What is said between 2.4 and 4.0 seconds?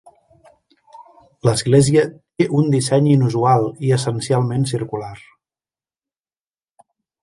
un disseny inusual i